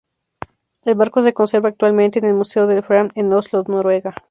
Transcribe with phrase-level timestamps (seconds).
[0.83, 4.15] El barco se conserva actualmente en el Museo del Fram, en Oslo, Noruega.